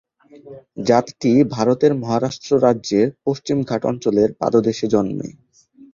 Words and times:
জাতটি 0.87 1.31
ভারতের 1.55 1.91
মহারাষ্ট্র 1.95 2.51
রাজ্যের 2.57 3.07
পশ্চিম 3.25 3.57
ঘাট 3.63 3.81
অঞ্চলের 3.85 4.29
পাদদেশে 4.33 4.87
জন্মে। 4.87 5.27